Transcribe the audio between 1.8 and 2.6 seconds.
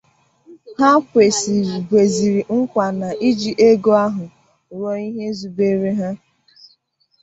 kwezịrị